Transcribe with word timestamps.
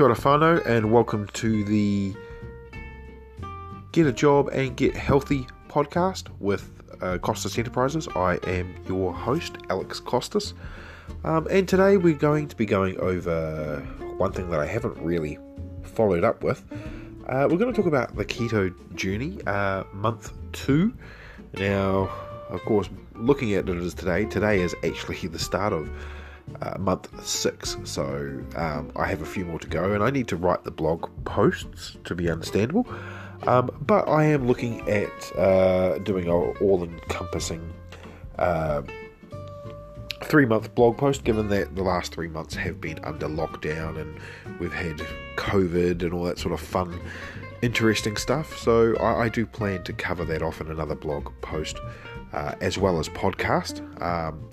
Kia 0.00 0.06
ora 0.06 0.16
whanau, 0.16 0.64
and 0.64 0.90
welcome 0.90 1.26
to 1.34 1.62
the 1.62 2.14
Get 3.92 4.06
a 4.06 4.12
Job 4.12 4.48
and 4.48 4.74
Get 4.74 4.96
Healthy 4.96 5.46
podcast 5.68 6.28
with 6.38 6.70
uh, 7.02 7.18
Costas 7.18 7.58
Enterprises. 7.58 8.08
I 8.16 8.36
am 8.44 8.74
your 8.88 9.12
host, 9.12 9.58
Alex 9.68 10.00
Costas, 10.00 10.54
um, 11.24 11.46
and 11.50 11.68
today 11.68 11.98
we're 11.98 12.14
going 12.14 12.48
to 12.48 12.56
be 12.56 12.64
going 12.64 12.98
over 12.98 13.80
one 14.16 14.32
thing 14.32 14.48
that 14.48 14.58
I 14.58 14.64
haven't 14.64 14.96
really 14.96 15.38
followed 15.82 16.24
up 16.24 16.42
with. 16.42 16.64
Uh, 17.28 17.46
we're 17.50 17.58
going 17.58 17.70
to 17.70 17.76
talk 17.76 17.84
about 17.84 18.16
the 18.16 18.24
keto 18.24 18.72
journey, 18.94 19.38
uh, 19.46 19.84
month 19.92 20.32
two. 20.52 20.94
Now, 21.58 22.08
of 22.48 22.62
course, 22.62 22.88
looking 23.16 23.52
at 23.52 23.68
it 23.68 23.76
as 23.76 23.92
today, 23.92 24.24
today 24.24 24.62
is 24.62 24.74
actually 24.82 25.16
the 25.28 25.38
start 25.38 25.74
of 25.74 25.90
uh, 26.62 26.78
month 26.78 27.08
six, 27.26 27.76
so 27.84 28.04
um, 28.56 28.92
I 28.96 29.06
have 29.06 29.22
a 29.22 29.26
few 29.26 29.44
more 29.44 29.58
to 29.58 29.68
go, 29.68 29.92
and 29.92 30.02
I 30.02 30.10
need 30.10 30.28
to 30.28 30.36
write 30.36 30.64
the 30.64 30.70
blog 30.70 31.08
posts 31.24 31.96
to 32.04 32.14
be 32.14 32.30
understandable. 32.30 32.86
Um, 33.46 33.70
but 33.80 34.08
I 34.08 34.24
am 34.24 34.46
looking 34.46 34.88
at 34.88 35.36
uh, 35.36 35.98
doing 35.98 36.26
an 36.26 36.32
all 36.32 36.84
encompassing 36.84 37.72
uh, 38.38 38.82
three 40.24 40.46
month 40.46 40.74
blog 40.74 40.98
post, 40.98 41.24
given 41.24 41.48
that 41.48 41.74
the 41.74 41.82
last 41.82 42.12
three 42.12 42.28
months 42.28 42.54
have 42.54 42.80
been 42.80 42.98
under 43.02 43.26
lockdown 43.26 43.98
and 43.98 44.20
we've 44.60 44.72
had 44.72 44.98
COVID 45.36 46.02
and 46.02 46.12
all 46.12 46.24
that 46.24 46.38
sort 46.38 46.52
of 46.52 46.60
fun, 46.60 47.00
interesting 47.62 48.16
stuff. 48.16 48.56
So 48.58 48.96
I, 48.96 49.24
I 49.24 49.28
do 49.28 49.46
plan 49.46 49.82
to 49.84 49.92
cover 49.92 50.24
that 50.26 50.42
off 50.42 50.60
in 50.60 50.70
another 50.70 50.94
blog 50.94 51.30
post 51.40 51.78
uh, 52.32 52.54
as 52.60 52.78
well 52.78 52.98
as 52.98 53.08
podcast. 53.08 53.80
Um, 54.02 54.50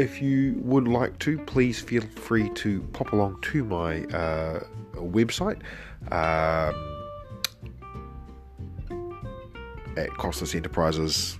if 0.00 0.22
you 0.22 0.54
would 0.62 0.88
like 0.88 1.18
to, 1.18 1.36
please 1.40 1.78
feel 1.78 2.00
free 2.00 2.48
to 2.54 2.80
pop 2.94 3.12
along 3.12 3.38
to 3.42 3.62
my 3.64 4.04
uh, 4.04 4.64
website 4.94 5.60
um, 6.10 6.74
at 9.98 10.08
Costas 10.16 10.54
Enterprises 10.54 11.38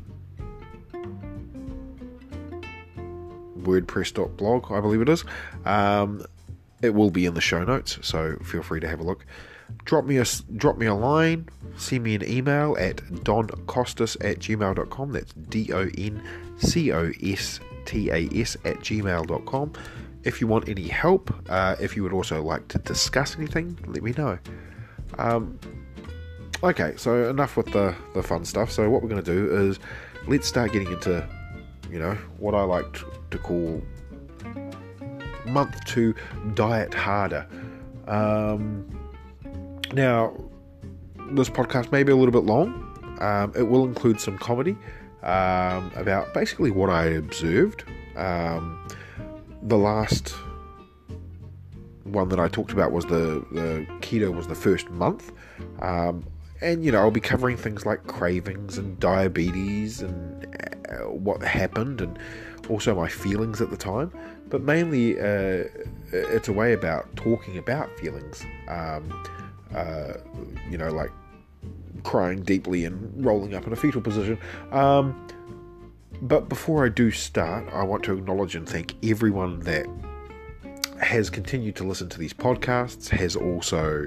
wordpress.blog, 3.62 4.70
I 4.70 4.80
believe 4.80 5.00
it 5.00 5.08
is. 5.08 5.24
Um, 5.64 6.24
it 6.82 6.94
will 6.94 7.10
be 7.10 7.24
in 7.24 7.32
the 7.32 7.40
show 7.40 7.64
notes, 7.64 7.98
so 8.02 8.36
feel 8.44 8.62
free 8.62 8.80
to 8.80 8.88
have 8.88 9.00
a 9.00 9.04
look. 9.04 9.24
Drop 9.84 10.04
me 10.04 10.18
a 10.18 10.24
drop 10.56 10.76
me 10.76 10.86
a 10.86 10.94
line, 10.94 11.48
send 11.76 12.02
me 12.02 12.14
an 12.14 12.28
email 12.28 12.76
at 12.78 12.96
doncostas 12.96 14.16
at 14.22 14.40
gmail.com. 14.40 15.12
That's 15.12 15.32
D 15.32 15.72
O 15.72 15.88
N 15.96 16.22
C 16.58 16.92
O 16.92 17.10
S 17.22 17.60
T 17.90 18.10
A 18.10 18.28
S 18.32 18.56
at 18.64 18.78
gmail.com. 18.78 19.72
If 20.22 20.40
you 20.40 20.46
want 20.46 20.68
any 20.68 20.86
help, 20.86 21.34
uh, 21.48 21.74
if 21.80 21.96
you 21.96 22.02
would 22.04 22.12
also 22.12 22.42
like 22.42 22.68
to 22.68 22.78
discuss 22.78 23.36
anything, 23.36 23.76
let 23.86 24.02
me 24.02 24.12
know. 24.16 24.38
Um, 25.18 25.58
okay, 26.62 26.94
so 26.96 27.28
enough 27.28 27.56
with 27.56 27.72
the, 27.72 27.94
the 28.14 28.22
fun 28.22 28.44
stuff. 28.44 28.70
So, 28.70 28.88
what 28.88 29.02
we're 29.02 29.08
going 29.08 29.24
to 29.24 29.34
do 29.34 29.68
is 29.68 29.80
let's 30.28 30.46
start 30.46 30.72
getting 30.72 30.92
into, 30.92 31.26
you 31.90 31.98
know, 31.98 32.14
what 32.38 32.54
I 32.54 32.62
like 32.62 32.92
to, 32.92 33.06
to 33.32 33.38
call 33.38 33.82
month 35.46 35.84
two 35.84 36.14
diet 36.54 36.94
harder. 36.94 37.46
Um, 38.06 38.86
now, 39.92 40.36
this 41.32 41.48
podcast 41.48 41.90
may 41.90 42.04
be 42.04 42.12
a 42.12 42.16
little 42.16 42.32
bit 42.32 42.44
long. 42.44 42.86
Um, 43.20 43.52
it 43.56 43.62
will 43.62 43.84
include 43.84 44.20
some 44.20 44.38
comedy 44.38 44.76
um, 45.22 45.92
about 45.94 46.32
basically 46.34 46.70
what 46.70 46.90
I 46.90 47.06
observed. 47.06 47.84
Um, 48.16 48.88
the 49.62 49.76
last 49.76 50.34
one 52.04 52.28
that 52.30 52.40
I 52.40 52.48
talked 52.48 52.72
about 52.72 52.92
was 52.92 53.04
the, 53.06 53.44
the 53.52 53.86
keto 54.00 54.34
was 54.34 54.46
the 54.46 54.54
first 54.54 54.90
month. 54.90 55.32
Um, 55.80 56.24
and 56.60 56.84
you 56.84 56.92
know, 56.92 56.98
I'll 56.98 57.10
be 57.10 57.20
covering 57.20 57.56
things 57.56 57.86
like 57.86 58.06
cravings 58.06 58.78
and 58.78 58.98
diabetes 59.00 60.02
and 60.02 60.46
uh, 60.90 61.08
what 61.08 61.42
happened 61.42 62.00
and 62.00 62.18
also 62.68 62.94
my 62.94 63.08
feelings 63.08 63.60
at 63.60 63.70
the 63.70 63.76
time. 63.76 64.12
But 64.48 64.62
mainly, 64.62 65.18
uh, 65.18 65.64
it's 66.12 66.48
a 66.48 66.52
way 66.52 66.72
about 66.72 67.14
talking 67.16 67.56
about 67.56 67.88
feelings. 67.98 68.44
Um, 68.68 69.24
uh, 69.74 70.14
you 70.68 70.76
know, 70.76 70.90
like 70.90 71.12
crying 72.00 72.42
deeply 72.42 72.84
and 72.84 73.24
rolling 73.24 73.54
up 73.54 73.66
in 73.66 73.72
a 73.72 73.76
fetal 73.76 74.00
position. 74.00 74.38
Um, 74.72 75.26
but 76.22 76.48
before 76.48 76.84
I 76.84 76.88
do 76.88 77.10
start, 77.10 77.72
I 77.72 77.82
want 77.82 78.04
to 78.04 78.12
acknowledge 78.12 78.54
and 78.54 78.68
thank 78.68 78.94
everyone 79.02 79.60
that 79.60 79.86
has 81.00 81.30
continued 81.30 81.76
to 81.76 81.84
listen 81.84 82.08
to 82.10 82.18
these 82.18 82.34
podcasts, 82.34 83.08
has 83.08 83.36
also 83.36 84.06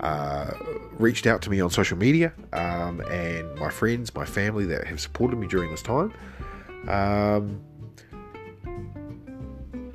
uh, 0.00 0.52
reached 0.98 1.26
out 1.26 1.42
to 1.42 1.50
me 1.50 1.60
on 1.60 1.70
social 1.70 1.98
media, 1.98 2.32
um, 2.52 3.00
and 3.02 3.54
my 3.56 3.68
friends, 3.68 4.14
my 4.14 4.24
family 4.24 4.64
that 4.64 4.86
have 4.86 5.00
supported 5.00 5.36
me 5.36 5.46
during 5.46 5.70
this 5.70 5.82
time. 5.82 6.12
Um, 6.88 7.60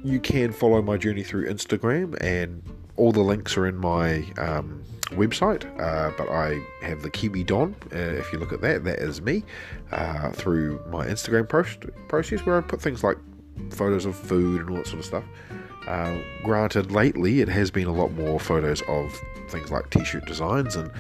you 0.03 0.19
can 0.19 0.51
follow 0.51 0.81
my 0.81 0.95
journey 0.97 1.23
through 1.23 1.47
Instagram, 1.49 2.15
and 2.21 2.63
all 2.95 3.11
the 3.11 3.21
links 3.21 3.57
are 3.57 3.67
in 3.67 3.75
my 3.75 4.23
um, 4.37 4.83
website, 5.11 5.65
uh, 5.79 6.11
but 6.17 6.29
I 6.29 6.61
have 6.81 7.01
the 7.01 7.09
Kiwi 7.09 7.43
Don. 7.43 7.75
Uh, 7.93 7.97
if 7.97 8.31
you 8.31 8.39
look 8.39 8.53
at 8.53 8.61
that, 8.61 8.83
that 8.83 8.99
is 8.99 9.21
me 9.21 9.43
uh, 9.91 10.31
through 10.31 10.81
my 10.89 11.05
Instagram 11.05 11.47
post 11.47 11.85
process 12.07 12.45
where 12.45 12.57
I 12.57 12.61
put 12.61 12.81
things 12.81 13.03
like 13.03 13.17
photos 13.71 14.05
of 14.05 14.15
food 14.15 14.61
and 14.61 14.69
all 14.69 14.77
that 14.77 14.87
sort 14.87 14.99
of 14.99 15.05
stuff. 15.05 15.23
Uh, 15.87 16.17
granted, 16.43 16.91
lately 16.91 17.41
it 17.41 17.47
has 17.47 17.71
been 17.71 17.87
a 17.87 17.93
lot 17.93 18.11
more 18.13 18.39
photos 18.39 18.81
of 18.83 19.17
things 19.49 19.71
like 19.71 19.89
t-shirt 19.89 20.25
designs 20.25 20.75
and 20.75 20.91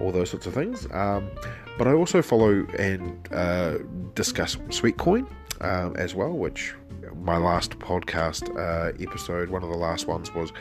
all 0.00 0.12
those 0.12 0.30
sorts 0.30 0.46
of 0.46 0.52
things. 0.52 0.86
Um, 0.92 1.30
but 1.78 1.88
I 1.88 1.92
also 1.92 2.22
follow 2.22 2.66
and 2.78 3.28
uh, 3.32 3.78
discuss 4.14 4.56
Sweatcoin 4.68 5.26
um, 5.60 5.96
as 5.96 6.14
well, 6.14 6.32
which 6.32 6.74
my 7.22 7.38
last 7.38 7.78
podcast 7.78 8.54
uh, 8.56 8.92
episode, 9.02 9.48
one 9.48 9.62
of 9.62 9.70
the 9.70 9.76
last 9.76 10.06
ones, 10.06 10.32
was 10.34 10.52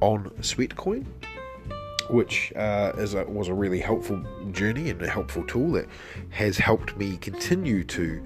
on 0.00 0.30
Sweatcoin 0.40 1.04
which 2.08 2.52
uh, 2.56 2.92
is 2.96 3.14
a, 3.14 3.24
was 3.24 3.48
a 3.48 3.54
really 3.54 3.80
helpful 3.80 4.22
journey 4.52 4.90
and 4.90 5.00
a 5.02 5.08
helpful 5.08 5.44
tool 5.44 5.72
that 5.72 5.86
has 6.30 6.58
helped 6.58 6.96
me 6.96 7.16
continue 7.18 7.84
to 7.84 8.22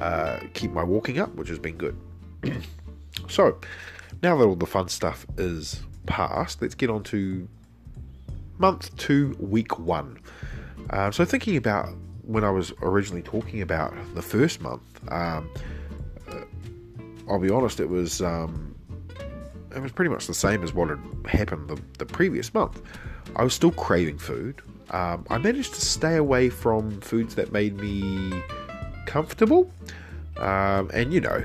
uh, 0.00 0.40
keep 0.54 0.72
my 0.72 0.82
walking 0.82 1.18
up, 1.18 1.34
which 1.34 1.48
has 1.48 1.58
been 1.58 1.76
good. 1.76 1.96
so, 3.28 3.58
now 4.22 4.36
that 4.36 4.44
all 4.44 4.56
the 4.56 4.66
fun 4.66 4.88
stuff 4.88 5.26
is 5.36 5.82
past, 6.06 6.60
let's 6.62 6.74
get 6.74 6.90
on 6.90 7.02
to 7.04 7.48
month 8.58 8.96
two, 8.96 9.36
week 9.38 9.78
one. 9.78 10.18
Uh, 10.90 11.10
so, 11.10 11.24
thinking 11.24 11.56
about 11.56 11.88
when 12.22 12.44
I 12.44 12.50
was 12.50 12.72
originally 12.82 13.22
talking 13.22 13.62
about 13.62 13.94
the 14.14 14.22
first 14.22 14.60
month, 14.60 14.82
um, 15.10 15.50
uh, 16.28 16.40
I'll 17.28 17.38
be 17.38 17.50
honest, 17.50 17.80
it 17.80 17.88
was. 17.88 18.20
Um, 18.20 18.74
it 19.74 19.82
was 19.82 19.92
pretty 19.92 20.08
much 20.08 20.26
the 20.26 20.32
same 20.32 20.62
as 20.62 20.72
what 20.72 20.88
had 20.88 20.98
happened 21.26 21.68
the, 21.68 21.78
the 21.98 22.06
previous 22.06 22.54
month. 22.54 22.80
I 23.34 23.44
was 23.44 23.54
still 23.54 23.72
craving 23.72 24.18
food. 24.18 24.62
Um, 24.90 25.26
I 25.28 25.38
managed 25.38 25.74
to 25.74 25.80
stay 25.80 26.16
away 26.16 26.48
from 26.48 27.00
foods 27.00 27.34
that 27.34 27.52
made 27.52 27.76
me 27.76 28.32
comfortable. 29.06 29.70
Um, 30.36 30.90
and 30.92 31.12
you 31.12 31.20
know, 31.20 31.44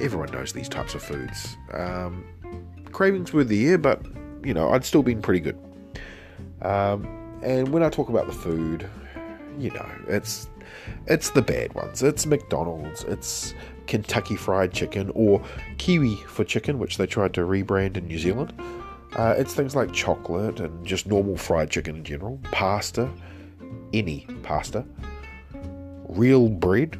everyone 0.00 0.30
knows 0.30 0.52
these 0.52 0.68
types 0.68 0.94
of 0.94 1.02
foods. 1.02 1.56
Um, 1.72 2.24
cravings 2.92 3.32
were 3.32 3.44
there, 3.44 3.78
but 3.78 4.04
you 4.44 4.54
know, 4.54 4.70
I'd 4.70 4.84
still 4.84 5.02
been 5.02 5.22
pretty 5.22 5.40
good. 5.40 5.58
Um, 6.62 7.40
and 7.42 7.68
when 7.68 7.82
I 7.82 7.88
talk 7.88 8.08
about 8.08 8.26
the 8.26 8.32
food, 8.32 8.88
you 9.58 9.70
know, 9.70 9.88
it's 10.06 10.48
it's 11.06 11.30
the 11.30 11.42
bad 11.42 11.74
ones. 11.74 12.02
It's 12.02 12.26
McDonald's. 12.26 13.04
It's 13.04 13.54
Kentucky 13.86 14.36
Fried 14.36 14.72
Chicken 14.72 15.10
or 15.14 15.42
Kiwi 15.78 16.16
Fried 16.16 16.48
Chicken, 16.48 16.78
which 16.78 16.98
they 16.98 17.06
tried 17.06 17.34
to 17.34 17.40
rebrand 17.40 17.96
in 17.96 18.06
New 18.06 18.18
Zealand. 18.18 18.52
Uh, 19.16 19.34
it's 19.36 19.54
things 19.54 19.74
like 19.74 19.92
chocolate 19.92 20.60
and 20.60 20.86
just 20.86 21.06
normal 21.06 21.36
fried 21.36 21.70
chicken 21.70 21.96
in 21.96 22.04
general, 22.04 22.38
pasta, 22.52 23.10
any 23.92 24.26
pasta, 24.42 24.84
real 26.08 26.48
bread. 26.48 26.98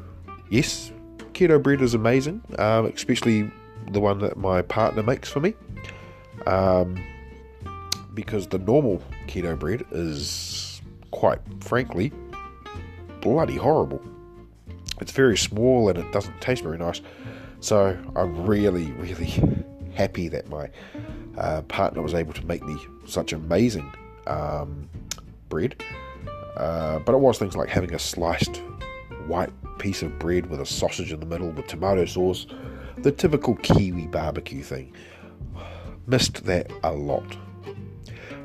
Yes, 0.51 0.93
keto 1.33 1.63
bread 1.63 1.83
is 1.83 1.95
amazing, 1.95 2.43
um, 2.59 2.87
especially 2.87 3.51
the 3.91 4.01
one 4.01 4.19
that 4.21 4.37
my 4.37 4.63
partner 4.63 5.03
makes 5.03 5.29
for 5.29 5.41
me. 5.41 5.55
Um, 6.47 7.05
because 8.15 8.49
the 8.49 8.59
normal 8.59 9.03
keto 9.27 9.59
bread 9.59 9.85
is, 9.93 10.81
quite 11.11 11.41
frankly, 11.61 12.13
bloody 13.21 13.57
horrible. 13.57 14.03
It's 15.01 15.13
very 15.13 15.37
small 15.37 15.89
and 15.89 15.99
it 15.99 16.11
doesn't 16.13 16.41
taste 16.41 16.63
very 16.63 16.79
nice. 16.79 17.01
So 17.61 17.97
I'm 18.17 18.47
really, 18.47 18.87
really 18.93 19.33
happy 19.95 20.29
that 20.29 20.49
my 20.49 20.71
uh, 21.39 21.63
partner 21.63 22.03
was 22.03 22.15
able 22.15 22.33
to 22.33 22.45
make 22.47 22.63
me 22.63 22.77
such 23.07 23.33
amazing 23.33 23.93
um, 24.27 24.89
bread. 25.49 25.83
Uh, 26.57 26.99
but 27.01 27.15
it 27.15 27.19
was 27.19 27.39
things 27.39 27.57
like 27.57 27.69
having 27.69 27.95
a 27.95 27.99
sliced 27.99 28.57
white 29.27 29.53
piece 29.79 30.03
of 30.03 30.19
bread 30.19 30.47
with 30.47 30.61
a 30.61 30.67
sausage 30.67 31.13
in 31.13 31.21
the 31.21 31.27
middle 31.27 31.51
with 31.51 31.67
tomato 31.69 32.05
sauce, 32.05 32.47
the 32.99 33.13
typical 33.13 33.55
Kiwi 33.57 34.09
barbecue 34.09 34.63
thing. 34.63 34.93
Missed 36.07 36.45
that 36.45 36.71
a 36.83 36.93
lot. 36.93 37.37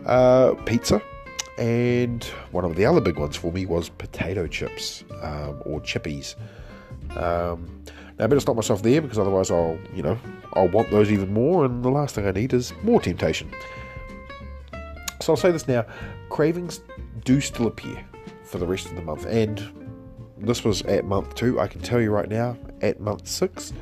Uh, 0.05 0.53
pizza, 0.65 1.01
and 1.57 2.23
one 2.51 2.65
of 2.65 2.75
the 2.75 2.85
other 2.85 3.01
big 3.01 3.17
ones 3.17 3.35
for 3.35 3.51
me 3.51 3.65
was 3.65 3.89
potato 3.89 4.47
chips 4.47 5.03
um, 5.21 5.61
or 5.65 5.79
chippies. 5.81 6.35
Um, 7.15 7.83
now 8.17 8.25
I 8.25 8.27
better 8.27 8.39
stop 8.39 8.55
myself 8.55 8.83
there 8.83 9.01
because 9.01 9.17
otherwise 9.17 9.49
I'll, 9.51 9.77
you 9.93 10.03
know, 10.03 10.17
I'll 10.53 10.69
want 10.69 10.91
those 10.91 11.11
even 11.11 11.33
more, 11.33 11.65
and 11.65 11.83
the 11.83 11.89
last 11.89 12.15
thing 12.15 12.27
I 12.27 12.31
need 12.31 12.53
is 12.53 12.73
more 12.83 13.01
temptation. 13.01 13.51
So 15.21 15.33
I'll 15.33 15.37
say 15.37 15.51
this 15.51 15.67
now: 15.67 15.85
cravings 16.29 16.81
do 17.23 17.41
still 17.41 17.67
appear 17.67 18.03
for 18.43 18.57
the 18.57 18.67
rest 18.67 18.87
of 18.87 18.95
the 18.95 19.01
month, 19.01 19.25
and 19.25 19.61
this 20.37 20.63
was 20.63 20.81
at 20.83 21.05
month 21.05 21.35
two. 21.35 21.59
I 21.59 21.67
can 21.67 21.81
tell 21.81 22.01
you 22.01 22.11
right 22.11 22.29
now, 22.29 22.57
at 22.81 22.99
month 22.99 23.27
six, 23.27 23.73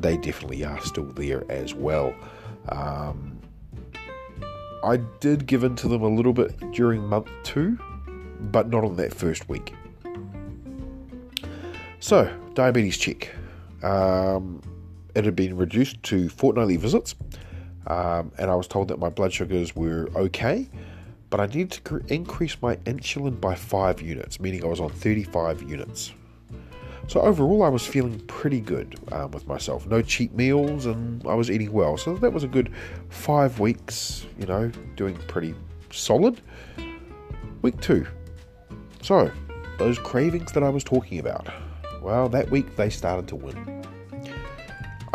they 0.00 0.16
definitely 0.16 0.64
are 0.64 0.80
still 0.82 1.06
there 1.06 1.50
as 1.50 1.74
well. 1.74 2.14
Um, 2.68 3.40
I 4.84 4.98
did 5.20 5.46
give 5.46 5.64
in 5.64 5.74
to 5.76 5.88
them 5.88 6.02
a 6.02 6.08
little 6.08 6.32
bit 6.32 6.54
during 6.72 7.02
month 7.02 7.28
two, 7.42 7.78
but 8.52 8.68
not 8.68 8.84
on 8.84 8.96
that 8.96 9.12
first 9.12 9.48
week. 9.48 9.74
So, 11.98 12.30
diabetes 12.54 12.96
check. 12.96 13.34
Um, 13.86 14.60
it 15.14 15.24
had 15.24 15.36
been 15.36 15.56
reduced 15.56 16.02
to 16.04 16.28
fortnightly 16.28 16.76
visits, 16.76 17.14
um, 17.86 18.32
and 18.38 18.50
I 18.50 18.54
was 18.54 18.66
told 18.66 18.88
that 18.88 18.98
my 18.98 19.08
blood 19.08 19.32
sugars 19.32 19.76
were 19.76 20.08
okay, 20.16 20.68
but 21.30 21.40
I 21.40 21.46
needed 21.46 21.70
to 21.84 22.02
increase 22.08 22.56
my 22.60 22.76
insulin 22.76 23.40
by 23.40 23.54
5 23.54 24.02
units, 24.02 24.40
meaning 24.40 24.64
I 24.64 24.66
was 24.66 24.80
on 24.80 24.90
35 24.90 25.62
units. 25.62 26.12
So 27.06 27.20
overall, 27.20 27.62
I 27.62 27.68
was 27.68 27.86
feeling 27.86 28.18
pretty 28.26 28.60
good 28.60 28.98
um, 29.12 29.30
with 29.30 29.46
myself. 29.46 29.86
No 29.86 30.02
cheap 30.02 30.32
meals, 30.32 30.86
and 30.86 31.24
I 31.24 31.34
was 31.34 31.48
eating 31.48 31.72
well. 31.72 31.96
So 31.96 32.16
that 32.16 32.32
was 32.32 32.42
a 32.42 32.48
good 32.48 32.72
five 33.08 33.60
weeks, 33.60 34.26
you 34.36 34.46
know, 34.46 34.72
doing 34.96 35.16
pretty 35.28 35.54
solid. 35.92 36.40
Week 37.62 37.80
two. 37.80 38.06
So, 39.02 39.30
those 39.78 39.98
cravings 40.00 40.50
that 40.52 40.64
I 40.64 40.68
was 40.68 40.82
talking 40.82 41.20
about. 41.20 41.48
Well, 42.02 42.28
that 42.30 42.50
week 42.50 42.76
they 42.76 42.90
started 42.90 43.28
to 43.28 43.36
win. 43.36 43.75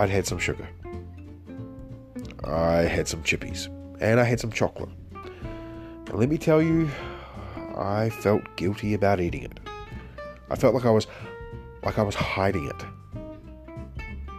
I'd 0.02 0.10
had 0.10 0.26
some 0.26 0.40
sugar. 0.40 0.68
I 2.44 2.78
had 2.78 3.08
some 3.08 3.22
chippies. 3.22 3.68
And 4.00 4.20
I 4.20 4.24
had 4.24 4.40
some 4.40 4.52
chocolate. 4.52 4.90
Let 6.12 6.28
me 6.28 6.40
tell 6.40 6.60
you, 6.60 6.90
I 7.78 8.10
felt 8.10 8.42
guilty 8.56 8.96
about 8.96 9.20
eating 9.20 9.44
it. 9.44 9.60
I 10.50 10.56
felt 10.56 10.74
like 10.74 10.86
I 10.86 10.90
was 10.90 11.06
like 11.84 12.00
I 12.00 12.02
was 12.02 12.16
hiding 12.16 12.66
it. 12.66 12.84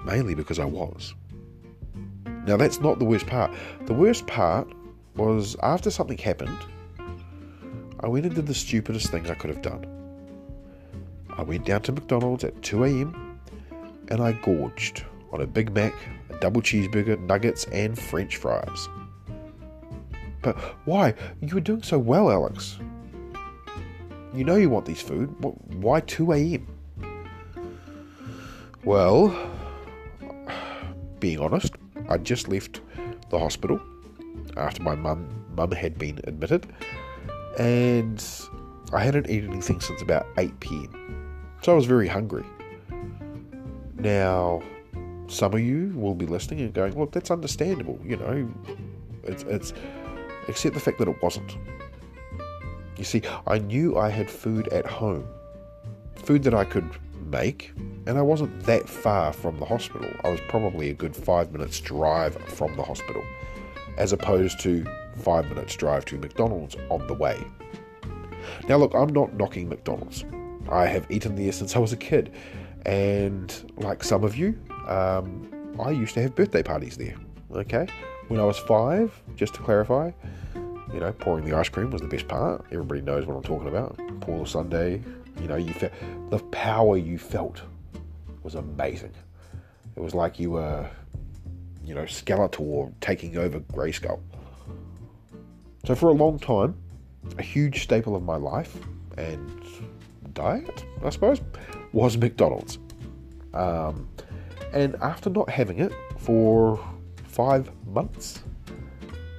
Mainly 0.04 0.34
because 0.34 0.58
I 0.58 0.64
was. 0.64 1.14
Now, 2.44 2.56
that's 2.56 2.80
not 2.80 2.98
the 2.98 3.04
worst 3.04 3.28
part. 3.28 3.52
The 3.86 3.94
worst 3.94 4.26
part 4.26 4.66
was 5.14 5.54
after 5.62 5.92
something 5.92 6.18
happened, 6.18 6.58
I 8.00 8.08
went 8.08 8.26
and 8.26 8.34
did 8.34 8.48
the 8.48 8.54
stupidest 8.54 9.12
thing 9.12 9.30
I 9.30 9.34
could 9.34 9.50
have 9.50 9.62
done. 9.62 9.86
I 11.30 11.42
went 11.42 11.66
down 11.66 11.82
to 11.82 11.92
McDonald's 11.92 12.42
at 12.42 12.60
2 12.62 12.82
a.m. 12.82 13.38
and 14.08 14.20
I 14.20 14.32
gorged 14.32 15.04
on 15.32 15.40
a 15.40 15.46
Big 15.46 15.72
Mac, 15.72 15.94
a 16.30 16.38
double 16.38 16.60
cheeseburger, 16.60 17.18
nuggets, 17.20 17.64
and 17.66 17.98
French 17.98 18.36
fries. 18.36 18.88
But 20.42 20.58
why? 20.84 21.14
You 21.40 21.54
were 21.54 21.60
doing 21.60 21.82
so 21.82 21.98
well, 21.98 22.30
Alex. 22.30 22.78
You 24.34 24.44
know 24.44 24.56
you 24.56 24.70
want 24.70 24.86
these 24.86 25.02
food. 25.02 25.34
Why 25.40 26.00
2 26.00 26.32
a.m.? 26.32 26.66
Well, 28.84 29.34
being 31.20 31.38
honest, 31.38 31.74
I 32.08 32.18
just 32.18 32.48
left 32.48 32.80
the 33.30 33.38
hospital 33.38 33.80
after 34.56 34.82
my 34.82 34.94
mum 34.94 35.28
mum 35.54 35.70
had 35.72 35.98
been 35.98 36.18
admitted, 36.24 36.66
and 37.58 38.24
I 38.92 39.04
hadn't 39.04 39.28
eaten 39.30 39.52
anything 39.52 39.80
since 39.80 40.02
about 40.02 40.26
8 40.38 40.58
p.m. 40.60 41.44
So 41.62 41.72
I 41.72 41.74
was 41.76 41.86
very 41.86 42.08
hungry. 42.08 42.44
Now, 43.96 44.62
some 45.32 45.54
of 45.54 45.60
you 45.60 45.92
will 45.94 46.14
be 46.14 46.26
listening 46.26 46.60
and 46.60 46.72
going, 46.74 46.98
"Look, 46.98 47.12
that's 47.12 47.30
understandable." 47.30 47.98
You 48.04 48.16
know, 48.16 48.50
it's 49.24 49.42
it's 49.44 49.72
except 50.48 50.74
the 50.74 50.80
fact 50.80 50.98
that 50.98 51.08
it 51.08 51.22
wasn't. 51.22 51.56
You 52.96 53.04
see, 53.04 53.22
I 53.46 53.58
knew 53.58 53.96
I 53.96 54.10
had 54.10 54.30
food 54.30 54.68
at 54.68 54.86
home, 54.86 55.26
food 56.16 56.42
that 56.44 56.54
I 56.54 56.64
could 56.64 56.88
make, 57.30 57.72
and 58.06 58.18
I 58.18 58.22
wasn't 58.22 58.62
that 58.64 58.88
far 58.88 59.32
from 59.32 59.58
the 59.58 59.64
hospital. 59.64 60.08
I 60.24 60.28
was 60.30 60.40
probably 60.48 60.90
a 60.90 60.94
good 60.94 61.16
five 61.16 61.50
minutes 61.52 61.80
drive 61.80 62.34
from 62.34 62.76
the 62.76 62.82
hospital, 62.82 63.24
as 63.96 64.12
opposed 64.12 64.60
to 64.60 64.84
five 65.16 65.48
minutes 65.48 65.74
drive 65.76 66.04
to 66.06 66.18
McDonald's 66.18 66.76
on 66.90 67.06
the 67.06 67.14
way. 67.14 67.42
Now, 68.68 68.76
look, 68.76 68.94
I'm 68.94 69.12
not 69.12 69.34
knocking 69.34 69.68
McDonald's. 69.68 70.24
I 70.68 70.86
have 70.86 71.10
eaten 71.10 71.34
there 71.36 71.52
since 71.52 71.74
I 71.74 71.78
was 71.78 71.92
a 71.92 71.96
kid, 71.96 72.32
and 72.86 73.72
like 73.76 74.02
some 74.04 74.24
of 74.24 74.36
you, 74.36 74.58
um, 74.86 75.48
I 75.80 75.90
used 75.90 76.14
to 76.14 76.22
have 76.22 76.34
birthday 76.34 76.62
parties 76.62 76.96
there. 76.96 77.16
Okay, 77.52 77.86
when 78.28 78.40
I 78.40 78.44
was 78.44 78.58
five, 78.58 79.12
just 79.36 79.54
to 79.54 79.60
clarify, 79.60 80.10
you 80.92 81.00
know, 81.00 81.12
pouring 81.12 81.44
the 81.44 81.56
ice 81.56 81.68
cream 81.68 81.90
was 81.90 82.00
the 82.00 82.08
best 82.08 82.28
part. 82.28 82.64
Everybody 82.70 83.00
knows 83.02 83.26
what 83.26 83.36
I'm 83.36 83.42
talking 83.42 83.68
about. 83.68 83.98
Pour 84.20 84.40
the 84.40 84.46
sundae. 84.46 85.00
You 85.40 85.48
know, 85.48 85.56
you 85.56 85.72
felt 85.72 85.92
the 86.30 86.38
power 86.38 86.96
you 86.96 87.18
felt 87.18 87.62
was 88.42 88.54
amazing. 88.54 89.12
It 89.96 90.00
was 90.00 90.14
like 90.14 90.38
you 90.38 90.52
were, 90.52 90.88
you 91.84 91.94
know, 91.94 92.02
Skeletor 92.02 92.92
taking 93.00 93.36
over 93.36 93.60
Grayskull. 93.60 94.20
So 95.86 95.94
for 95.94 96.10
a 96.10 96.12
long 96.12 96.38
time, 96.38 96.76
a 97.38 97.42
huge 97.42 97.82
staple 97.82 98.14
of 98.14 98.22
my 98.22 98.36
life 98.36 98.76
and 99.16 99.62
diet, 100.32 100.84
I 101.04 101.10
suppose, 101.10 101.40
was 101.92 102.16
McDonald's. 102.16 102.78
Um, 103.54 104.08
and 104.72 104.96
after 104.96 105.28
not 105.30 105.50
having 105.50 105.78
it 105.78 105.92
for 106.18 106.82
five 107.24 107.70
months, 107.86 108.42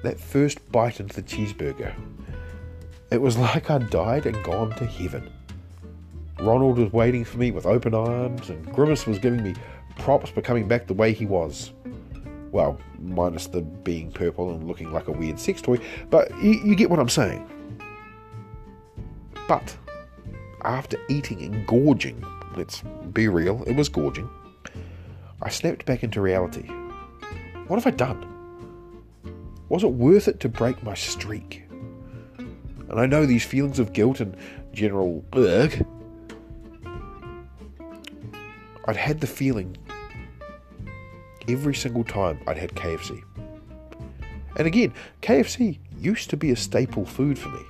that 0.03 0.19
first 0.19 0.71
bite 0.71 1.00
into 1.00 1.15
the 1.15 1.23
cheeseburger, 1.23 1.94
it 3.11 3.21
was 3.21 3.38
like 3.47 3.69
I'd 3.69 3.89
died 3.89 4.25
and 4.25 4.41
gone 4.44 4.71
to 4.75 4.85
heaven. 4.85 5.31
Ronald 6.39 6.77
was 6.77 6.91
waiting 6.91 7.23
for 7.23 7.38
me 7.38 7.51
with 7.51 7.65
open 7.65 7.94
arms, 7.94 8.50
and 8.50 8.74
Grimace 8.74 9.05
was 9.05 9.19
giving 9.19 9.43
me 9.43 9.53
props 9.98 10.29
for 10.29 10.41
coming 10.41 10.67
back 10.67 10.88
the 10.88 10.93
way 10.93 11.13
he 11.13 11.25
was. 11.25 11.72
Well, 12.51 12.79
minus 13.00 13.48
the 13.48 13.62
being 13.62 14.12
purple 14.12 14.51
and 14.51 14.67
looking 14.67 14.91
like 14.91 15.07
a 15.07 15.12
weird 15.12 15.39
sex 15.39 15.62
toy, 15.62 15.79
but 16.10 16.31
you, 16.41 16.51
you 16.63 16.75
get 16.75 16.89
what 16.89 17.00
I'm 17.00 17.10
saying. 17.10 17.48
But 19.48 19.75
after 20.63 20.98
eating 21.10 21.41
and 21.41 21.65
gorging, 21.67 22.24
let's 22.55 22.83
be 23.12 23.27
real, 23.27 23.63
it 23.63 23.75
was 23.75 23.89
gorging, 23.89 24.29
I 25.41 25.50
snapped 25.50 25.86
back 25.86 26.03
into 26.03 26.22
reality. 26.22 26.67
What 27.67 27.77
have 27.77 27.88
I 27.88 27.95
done? 27.95 28.29
Was 29.69 29.83
it 29.83 29.91
worth 29.91 30.27
it 30.27 30.39
to 30.41 30.50
break 30.50 30.83
my 30.83 30.93
streak? 30.93 31.63
And 32.38 33.00
I 33.00 33.05
know 33.05 33.25
these 33.25 33.43
feelings 33.43 33.79
of 33.79 33.93
guilt 33.93 34.19
and 34.19 34.38
general 34.74 35.24
ugh 35.33 35.86
I'd 38.86 38.98
had 38.98 39.22
the 39.22 39.27
feeling 39.27 39.77
every 41.48 41.74
single 41.74 42.03
time 42.03 42.39
I'd 42.48 42.57
had 42.57 42.72
KFC. 42.72 43.24
And 44.57 44.67
again, 44.67 44.93
KFC 45.22 45.79
used 45.98 46.29
to 46.31 46.38
be 46.38 46.51
a 46.51 46.55
staple 46.55 47.05
food 47.05 47.39
for 47.39 47.50
me. 47.50 47.62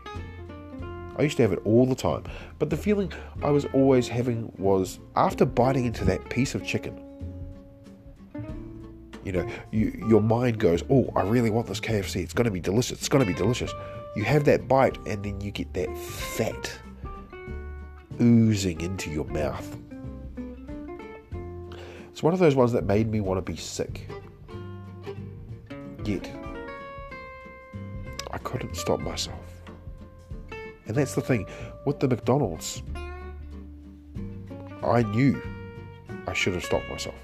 I 1.18 1.22
used 1.24 1.38
to 1.38 1.44
have 1.44 1.54
it 1.54 1.60
all 1.66 1.86
the 1.86 1.96
time. 1.96 2.24
But 2.60 2.70
the 2.70 2.78
feeling 2.78 3.12
I 3.42 3.52
was 3.52 3.66
always 3.74 4.08
having 4.08 4.52
was 4.58 5.00
after 5.16 5.46
biting 5.46 5.86
into 5.86 6.06
that 6.06 6.30
piece 6.30 6.56
of 6.56 6.66
chicken, 6.66 7.00
you 9.24 9.32
know, 9.32 9.48
you, 9.72 10.06
your 10.08 10.22
mind 10.22 10.60
goes, 10.60 10.84
Oh, 10.90 11.10
I 11.16 11.22
really 11.22 11.50
want 11.50 11.68
this 11.68 11.80
KFC. 11.80 12.18
It's 12.18 12.34
going 12.34 12.46
to 12.46 12.52
be 12.52 12.60
delicious. 12.60 13.00
It's 13.00 13.10
going 13.10 13.26
to 13.26 13.32
be 13.32 13.38
delicious. 13.38 13.72
You 14.16 14.24
have 14.26 14.44
that 14.46 14.68
bite, 14.68 14.98
and 15.08 15.24
then 15.24 15.42
you 15.42 15.52
get 15.52 15.74
that 15.74 15.96
fat 15.98 16.72
oozing 18.22 18.82
into 18.82 19.10
your 19.10 19.26
mouth. 19.26 19.78
It's 22.12 22.22
one 22.22 22.34
of 22.34 22.40
those 22.40 22.54
ones 22.54 22.72
that 22.74 22.86
made 22.86 23.10
me 23.10 23.22
want 23.22 23.44
to 23.44 23.52
be 23.52 23.58
sick. 23.58 24.08
Yet, 26.06 26.30
I 28.30 28.38
couldn't 28.40 28.76
stop 28.76 29.00
myself. 29.00 29.63
And 30.88 30.96
that's 30.96 31.16
the 31.16 31.22
thing 31.22 31.48
with 31.86 32.00
the 32.00 32.08
McDonald's. 32.08 32.84
I 34.84 35.04
knew 35.04 35.42
I 36.28 36.34
should 36.34 36.54
have 36.54 36.64
stopped 36.64 36.90
myself, 36.90 37.16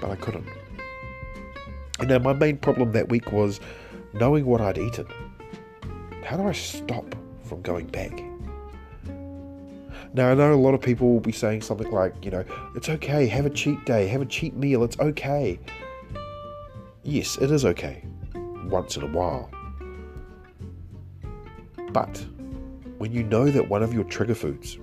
but 0.00 0.10
I 0.10 0.16
couldn't. 0.16 0.46
And 2.00 2.08
now, 2.08 2.18
my 2.18 2.32
main 2.32 2.56
problem 2.56 2.92
that 2.92 3.08
week 3.08 3.30
was 3.30 3.60
knowing 4.14 4.46
what 4.46 4.60
I'd 4.60 4.78
eaten. 4.78 5.06
How 6.24 6.36
do 6.36 6.44
I 6.44 6.52
stop 6.52 7.14
from 7.44 7.62
going 7.62 7.86
back? 7.86 8.22
Now, 10.14 10.30
I 10.30 10.34
know 10.34 10.52
a 10.52 10.56
lot 10.56 10.74
of 10.74 10.80
people 10.80 11.12
will 11.12 11.20
be 11.20 11.32
saying 11.32 11.62
something 11.62 11.90
like, 11.90 12.24
you 12.24 12.30
know, 12.30 12.44
it's 12.74 12.88
okay, 12.88 13.26
have 13.26 13.46
a 13.46 13.50
cheat 13.50 13.84
day, 13.84 14.06
have 14.06 14.22
a 14.22 14.26
cheat 14.26 14.54
meal, 14.54 14.84
it's 14.84 14.98
okay. 14.98 15.58
yes, 17.02 17.36
it 17.38 17.50
is 17.50 17.64
okay 17.64 18.04
once 18.66 18.96
in 18.96 19.02
a 19.02 19.06
while. 19.06 19.50
But 21.94 22.26
when 22.98 23.12
you 23.12 23.22
know 23.22 23.48
that 23.48 23.68
one 23.68 23.84
of 23.84 23.94
your 23.94 24.02
trigger 24.04 24.34
foods, 24.34 24.78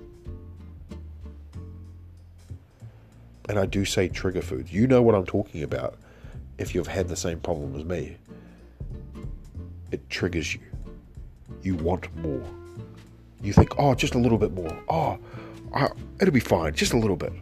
and 3.50 3.60
I 3.60 3.66
do 3.66 3.84
say 3.84 4.08
trigger 4.08 4.42
foods, 4.42 4.72
you 4.72 4.88
know 4.88 5.02
what 5.02 5.14
I'm 5.14 5.26
talking 5.26 5.62
about 5.62 5.98
if 6.58 6.74
you've 6.74 6.88
had 6.88 7.10
the 7.10 7.18
same 7.18 7.42
problem 7.42 7.76
as 7.76 7.84
me. 7.84 8.16
It 9.92 10.10
triggers 10.10 10.56
you. 10.56 10.62
You 11.62 11.76
want 11.76 12.16
more. 12.16 12.46
You 13.44 13.52
think, 13.52 13.78
oh, 13.78 13.94
just 13.94 14.16
a 14.16 14.18
little 14.18 14.38
bit 14.38 14.54
more. 14.54 14.74
Oh, 14.88 15.20
I, 15.76 15.90
it'll 16.22 16.34
be 16.34 16.40
fine, 16.40 16.74
just 16.74 16.94
a 16.94 16.98
little 16.98 17.18
bit. 17.18 17.34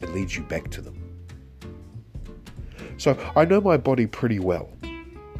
It 0.00 0.10
leads 0.10 0.36
you 0.36 0.42
back 0.42 0.68
to 0.72 0.80
them. 0.80 1.00
So 2.98 3.16
I 3.36 3.44
know 3.44 3.60
my 3.60 3.76
body 3.76 4.06
pretty 4.06 4.40
well. 4.40 4.68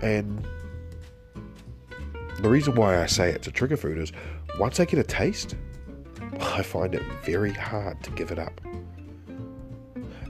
And 0.02 0.46
the 2.46 2.52
reason 2.52 2.76
why 2.76 3.02
I 3.02 3.06
say 3.06 3.30
it's 3.32 3.48
a 3.48 3.50
trigger 3.50 3.76
food 3.76 3.98
is 3.98 4.12
once 4.60 4.78
I 4.78 4.84
get 4.84 5.00
a 5.00 5.02
taste, 5.02 5.56
I 6.38 6.62
find 6.62 6.94
it 6.94 7.02
very 7.24 7.50
hard 7.50 8.00
to 8.04 8.10
give 8.12 8.30
it 8.30 8.38
up. 8.38 8.60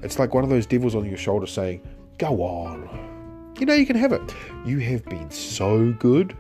It's 0.02 0.18
like 0.18 0.32
one 0.32 0.42
of 0.42 0.48
those 0.48 0.64
devils 0.64 0.94
on 0.94 1.04
your 1.04 1.18
shoulder 1.18 1.46
saying, 1.46 1.86
Go 2.16 2.42
on. 2.42 3.52
You 3.60 3.66
know, 3.66 3.74
you 3.74 3.84
can 3.84 3.96
have 3.96 4.12
it. 4.12 4.34
You 4.64 4.78
have 4.78 5.04
been 5.04 5.30
so 5.30 5.92
good. 5.92 6.34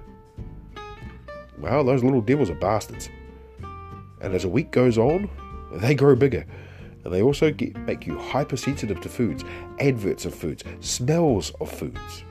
Well, 1.58 1.84
those 1.84 2.02
little 2.02 2.22
devils 2.22 2.48
are 2.48 2.54
bastards. 2.54 3.10
And 4.22 4.34
as 4.34 4.44
a 4.44 4.48
week 4.48 4.70
goes 4.70 4.96
on, 4.96 5.28
they 5.74 5.94
grow 5.94 6.16
bigger. 6.16 6.46
And 7.04 7.12
they 7.12 7.20
also 7.20 7.50
get, 7.50 7.76
make 7.80 8.06
you 8.06 8.16
hypersensitive 8.18 9.02
to 9.02 9.10
foods, 9.10 9.44
adverts 9.78 10.24
of 10.24 10.34
foods, 10.34 10.64
smells 10.80 11.50
of 11.60 11.70
foods. 11.70 12.24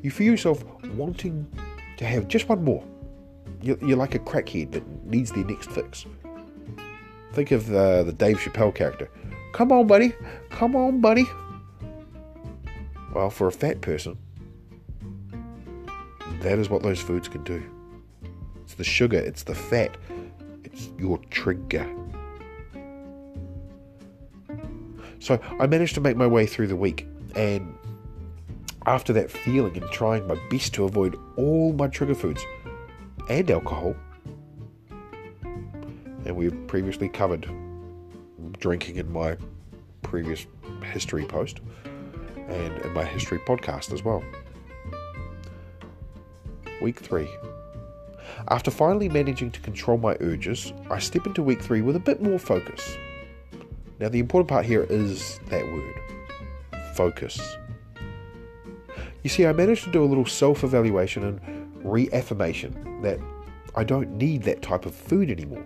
You 0.00 0.10
feel 0.10 0.30
yourself 0.30 0.64
wanting 0.94 1.46
to 2.00 2.06
have 2.06 2.26
just 2.28 2.48
one 2.48 2.64
more. 2.64 2.82
You're, 3.60 3.76
like 3.94 4.14
a 4.14 4.18
crackhead 4.18 4.72
that 4.72 5.04
needs 5.04 5.32
their 5.32 5.44
next 5.44 5.70
fix. 5.70 6.06
Think 7.34 7.50
of 7.50 7.66
the 7.66 8.14
Dave 8.16 8.38
Chappelle 8.38 8.74
character. 8.74 9.10
Come 9.52 9.70
on, 9.70 9.86
buddy. 9.86 10.14
Come 10.48 10.74
on, 10.74 11.02
buddy. 11.02 11.26
Well, 13.14 13.28
for 13.28 13.48
a 13.48 13.52
fat 13.52 13.82
person, 13.82 14.16
that 16.40 16.58
is 16.58 16.70
what 16.70 16.82
those 16.82 17.02
foods 17.02 17.28
can 17.28 17.44
do. 17.44 17.62
It's 18.62 18.74
the 18.74 18.84
sugar, 18.84 19.18
it's 19.18 19.42
the 19.42 19.54
fat, 19.54 19.98
it's 20.64 20.88
your 20.98 21.18
trigger. 21.28 21.86
So 25.18 25.38
I 25.60 25.66
managed 25.66 25.96
to 25.96 26.00
make 26.00 26.16
my 26.16 26.26
way 26.26 26.46
through 26.46 26.68
the 26.68 26.76
week, 26.76 27.06
and 27.34 27.76
after 28.86 29.12
that 29.12 29.30
feeling 29.30 29.76
and 29.76 29.90
trying 29.90 30.26
my 30.26 30.38
best 30.50 30.74
to 30.74 30.84
avoid 30.84 31.16
all 31.36 31.72
my 31.72 31.86
trigger 31.88 32.14
foods 32.14 32.44
and 33.28 33.50
alcohol, 33.50 33.94
and 36.24 36.36
we've 36.36 36.66
previously 36.66 37.08
covered 37.08 37.48
drinking 38.58 38.96
in 38.96 39.10
my 39.12 39.36
previous 40.02 40.46
history 40.92 41.24
post 41.24 41.60
and 42.36 42.78
in 42.78 42.92
my 42.92 43.04
history 43.04 43.38
podcast 43.38 43.92
as 43.92 44.02
well. 44.02 44.22
Week 46.82 46.98
3. 46.98 47.28
After 48.48 48.70
finally 48.70 49.08
managing 49.08 49.50
to 49.52 49.60
control 49.60 49.98
my 49.98 50.16
urges, 50.20 50.72
I 50.90 50.98
step 50.98 51.26
into 51.26 51.42
week 51.42 51.60
3 51.60 51.82
with 51.82 51.96
a 51.96 52.00
bit 52.00 52.22
more 52.22 52.38
focus. 52.38 52.96
Now, 53.98 54.08
the 54.08 54.18
important 54.18 54.48
part 54.48 54.64
here 54.64 54.84
is 54.84 55.38
that 55.48 55.64
word 55.70 55.94
focus. 56.94 57.56
You 59.22 59.30
see, 59.30 59.46
I 59.46 59.52
managed 59.52 59.84
to 59.84 59.92
do 59.92 60.02
a 60.02 60.06
little 60.06 60.26
self 60.26 60.64
evaluation 60.64 61.24
and 61.24 61.84
reaffirmation 61.84 63.02
that 63.02 63.18
I 63.74 63.84
don't 63.84 64.16
need 64.16 64.42
that 64.44 64.62
type 64.62 64.86
of 64.86 64.94
food 64.94 65.30
anymore. 65.30 65.64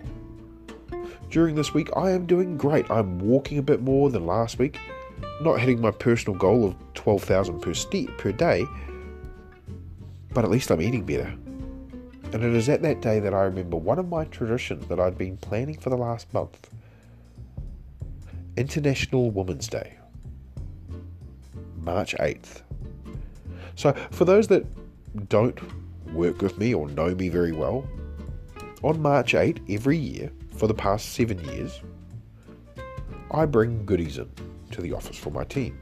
During 1.30 1.54
this 1.54 1.74
week, 1.74 1.88
I 1.96 2.10
am 2.10 2.26
doing 2.26 2.56
great. 2.56 2.90
I'm 2.90 3.18
walking 3.18 3.58
a 3.58 3.62
bit 3.62 3.82
more 3.82 4.10
than 4.10 4.26
last 4.26 4.58
week, 4.58 4.78
not 5.40 5.58
hitting 5.58 5.80
my 5.80 5.90
personal 5.90 6.38
goal 6.38 6.66
of 6.66 6.76
12,000 6.94 7.60
per, 7.60 7.74
st- 7.74 8.16
per 8.18 8.30
day, 8.32 8.64
but 10.32 10.44
at 10.44 10.50
least 10.50 10.70
I'm 10.70 10.82
eating 10.82 11.04
better. 11.04 11.34
And 12.32 12.42
it 12.42 12.54
is 12.54 12.68
at 12.68 12.82
that 12.82 13.00
day 13.00 13.20
that 13.20 13.32
I 13.32 13.42
remember 13.42 13.76
one 13.76 13.98
of 13.98 14.08
my 14.08 14.24
traditions 14.26 14.86
that 14.88 14.98
I'd 14.98 15.16
been 15.16 15.36
planning 15.36 15.78
for 15.78 15.90
the 15.90 15.96
last 15.96 16.32
month 16.34 16.68
International 18.56 19.30
Women's 19.30 19.66
Day, 19.66 19.94
March 21.80 22.14
8th. 22.20 22.62
So, 23.76 23.92
for 24.10 24.24
those 24.24 24.48
that 24.48 24.64
don't 25.28 25.58
work 26.12 26.42
with 26.42 26.58
me 26.58 26.74
or 26.74 26.88
know 26.88 27.14
me 27.14 27.28
very 27.28 27.52
well, 27.52 27.86
on 28.82 29.00
March 29.00 29.34
8 29.34 29.60
every 29.68 29.96
year 29.96 30.30
for 30.56 30.66
the 30.66 30.74
past 30.74 31.14
seven 31.14 31.42
years, 31.44 31.80
I 33.30 33.46
bring 33.46 33.84
goodies 33.84 34.18
in 34.18 34.30
to 34.70 34.80
the 34.80 34.92
office 34.92 35.16
for 35.16 35.30
my 35.30 35.44
team. 35.44 35.78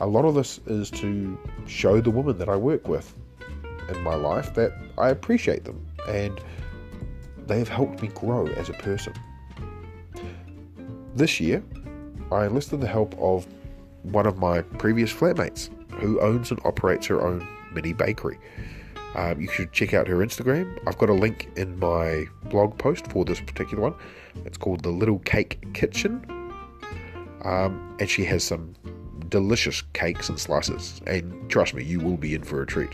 A 0.00 0.06
lot 0.06 0.24
of 0.24 0.34
this 0.34 0.60
is 0.66 0.90
to 0.92 1.38
show 1.66 2.00
the 2.00 2.10
women 2.10 2.38
that 2.38 2.48
I 2.48 2.56
work 2.56 2.88
with 2.88 3.14
in 3.88 4.02
my 4.02 4.14
life 4.14 4.54
that 4.54 4.72
I 4.98 5.08
appreciate 5.08 5.64
them 5.64 5.84
and 6.06 6.40
they 7.46 7.58
have 7.58 7.68
helped 7.68 8.02
me 8.02 8.08
grow 8.08 8.46
as 8.46 8.68
a 8.68 8.74
person. 8.74 9.14
This 11.14 11.40
year, 11.40 11.62
I 12.30 12.46
enlisted 12.46 12.80
the 12.80 12.86
help 12.86 13.18
of 13.18 13.46
one 14.02 14.26
of 14.26 14.38
my 14.38 14.60
previous 14.60 15.12
flatmates 15.12 15.70
who 15.98 16.20
owns 16.20 16.50
and 16.50 16.60
operates 16.64 17.06
her 17.06 17.24
own 17.26 17.46
mini 17.72 17.92
bakery. 17.92 18.38
Um, 19.14 19.40
you 19.40 19.48
should 19.48 19.72
check 19.72 19.94
out 19.94 20.06
her 20.06 20.16
Instagram. 20.16 20.78
I've 20.86 20.98
got 20.98 21.08
a 21.08 21.14
link 21.14 21.48
in 21.56 21.78
my 21.78 22.26
blog 22.44 22.78
post 22.78 23.06
for 23.08 23.24
this 23.24 23.40
particular 23.40 23.82
one. 23.82 23.94
It's 24.44 24.58
called 24.58 24.82
The 24.82 24.90
Little 24.90 25.18
Cake 25.20 25.72
Kitchen. 25.74 26.24
Um, 27.42 27.96
and 27.98 28.08
she 28.08 28.24
has 28.24 28.44
some 28.44 28.74
delicious 29.28 29.82
cakes 29.92 30.28
and 30.28 30.38
slices. 30.38 31.00
And 31.06 31.50
trust 31.50 31.74
me, 31.74 31.84
you 31.84 32.00
will 32.00 32.16
be 32.16 32.34
in 32.34 32.42
for 32.42 32.62
a 32.62 32.66
treat. 32.66 32.90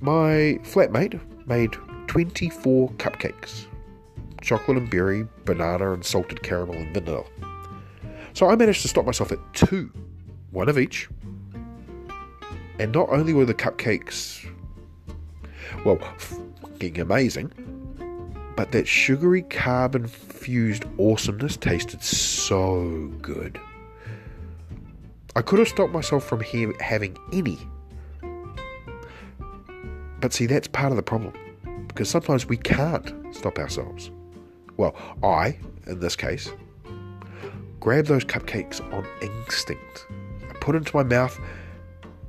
My 0.00 0.58
flatmate 0.62 1.20
made 1.46 1.72
24 2.06 2.90
cupcakes 2.92 3.66
chocolate 4.44 4.76
and 4.76 4.90
berry, 4.90 5.26
banana 5.44 5.92
and 5.92 6.04
salted 6.04 6.42
caramel 6.42 6.76
and 6.76 6.92
vanilla. 6.94 7.24
So 8.34 8.48
I 8.48 8.56
managed 8.56 8.82
to 8.82 8.88
stop 8.88 9.06
myself 9.06 9.32
at 9.32 9.38
two 9.54 9.90
one 10.54 10.68
of 10.68 10.78
each. 10.78 11.08
And 12.78 12.92
not 12.92 13.08
only 13.10 13.32
were 13.32 13.44
the 13.44 13.54
cupcakes, 13.54 14.48
well, 15.84 15.98
fucking 16.18 16.98
amazing, 16.98 17.52
but 18.56 18.72
that 18.72 18.86
sugary 18.86 19.42
carb 19.42 19.94
infused 19.94 20.84
awesomeness 20.98 21.56
tasted 21.56 22.02
so 22.02 23.12
good. 23.20 23.60
I 25.36 25.42
could 25.42 25.58
have 25.58 25.68
stopped 25.68 25.92
myself 25.92 26.24
from 26.24 26.40
he- 26.40 26.72
having 26.80 27.16
any. 27.32 27.58
But 30.20 30.32
see, 30.32 30.46
that's 30.46 30.68
part 30.68 30.92
of 30.92 30.96
the 30.96 31.02
problem. 31.02 31.34
Because 31.88 32.08
sometimes 32.08 32.46
we 32.46 32.56
can't 32.56 33.12
stop 33.34 33.58
ourselves. 33.58 34.10
Well, 34.76 34.96
I, 35.22 35.58
in 35.86 36.00
this 36.00 36.16
case, 36.16 36.50
grab 37.80 38.06
those 38.06 38.24
cupcakes 38.24 38.80
on 38.92 39.06
instinct 39.20 40.06
put 40.64 40.74
into 40.74 40.96
my 40.96 41.02
mouth 41.02 41.38